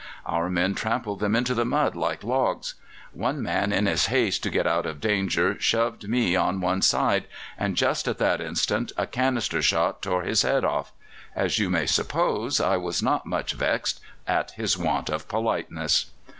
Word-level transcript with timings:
Our 0.25 0.49
men 0.49 0.73
trampled 0.73 1.19
them 1.19 1.35
into 1.35 1.53
the 1.53 1.63
mud 1.63 1.95
like 1.95 2.23
logs. 2.23 2.73
One 3.13 3.39
man 3.43 3.71
in 3.71 3.85
his 3.85 4.07
haste 4.07 4.41
to 4.41 4.49
get 4.49 4.65
out 4.65 4.87
of 4.87 4.99
danger 4.99 5.57
shoved 5.59 6.09
me 6.09 6.35
on 6.35 6.59
one 6.59 6.81
side, 6.81 7.25
and 7.55 7.77
just 7.77 8.07
at 8.07 8.17
that 8.17 8.41
instant 8.41 8.91
a 8.97 9.05
canister 9.05 9.61
shot 9.61 10.01
tore 10.01 10.23
his 10.23 10.41
head 10.41 10.65
off. 10.65 10.91
As 11.35 11.59
you 11.59 11.69
may 11.69 11.85
suppose, 11.85 12.59
I 12.59 12.77
was 12.77 13.03
not 13.03 13.27
much 13.27 13.53
vexed 13.53 13.99
at 14.25 14.49
his 14.57 14.75
want 14.75 15.11
of 15.11 15.27
politeness. 15.27 16.07